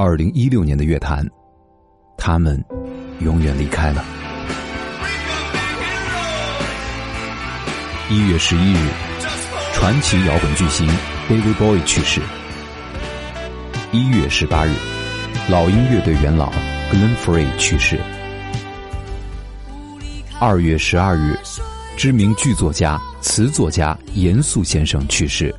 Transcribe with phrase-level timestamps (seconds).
[0.00, 1.28] 二零一六年的乐坛，
[2.16, 2.64] 他们
[3.18, 4.04] 永远离开了。
[8.08, 8.88] 一月十一日，
[9.74, 10.86] 传奇摇滚巨星
[11.28, 12.20] David Bowie 去世。
[13.90, 14.72] 一月十八日，
[15.50, 16.48] 老鹰乐队元老
[16.92, 17.98] Glenn Frey 去世。
[20.38, 21.36] 二月十二日，
[21.96, 25.52] 知名剧作家、词作家严肃先生去世。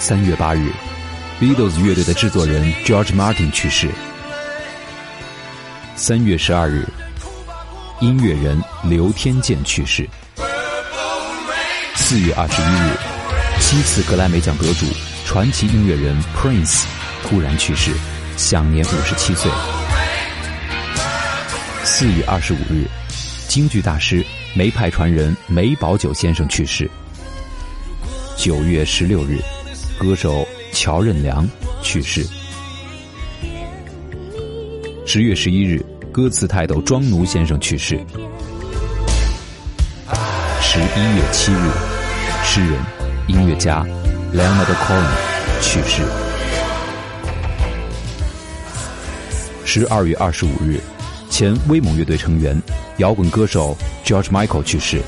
[0.00, 0.72] 三月八日
[1.40, 3.88] ，Beatles 乐队的制作人 George Martin 去世。
[5.96, 6.86] 三月十二日，
[8.00, 10.08] 音乐人刘天健去世。
[11.96, 12.96] 四月二十一日，
[13.60, 14.86] 七次格莱美奖得主、
[15.24, 16.84] 传奇音乐人 Prince
[17.22, 17.92] 突然去世，
[18.36, 19.50] 享年五十七岁。
[21.84, 22.86] 四月二十五日，
[23.48, 26.90] 京剧大师梅派传人梅葆玖先生去世。
[28.36, 29.38] 九月十六日，
[29.98, 30.46] 歌手
[30.82, 31.46] 乔任梁
[31.82, 32.26] 去世。
[35.04, 38.00] 十月十一日，歌词泰斗庄奴先生去世。
[40.62, 41.70] 十一月七日。
[42.42, 42.80] 诗人、
[43.28, 43.84] 音乐家
[44.32, 45.10] Leonard Cohen
[45.60, 46.02] 去世。
[49.66, 50.80] 十二月二十五日，
[51.28, 52.58] 前威猛乐队成员、
[52.96, 55.02] 摇滚歌手 George Michael 去世。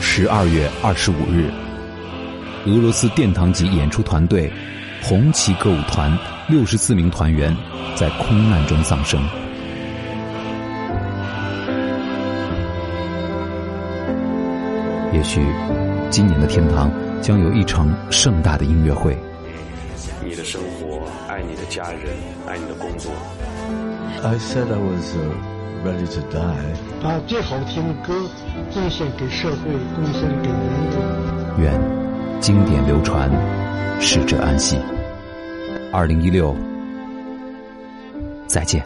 [0.00, 1.52] 十二月二十五日，
[2.66, 4.52] 俄罗斯殿堂级演出团队
[5.02, 6.16] 红旗歌舞团
[6.46, 7.56] 六十四名团员
[7.96, 9.18] 在空难中丧生。
[15.12, 15.40] 也许，
[16.10, 16.90] 今年的天堂
[17.22, 19.16] 将有一场盛大的音乐会。
[20.22, 22.14] 你的生活，爱你的家人，
[22.46, 23.10] 爱你的工作。
[24.22, 25.16] I said I was
[25.82, 26.76] ready to die。
[27.02, 28.28] 把最好听的歌
[28.72, 30.58] 贡献给社会，贡献给人
[30.90, 31.62] 类。
[31.62, 31.99] 愿
[32.40, 33.30] 经典流传，
[34.00, 34.78] 逝者安息。
[35.92, 36.56] 二零一六，
[38.46, 38.82] 再见。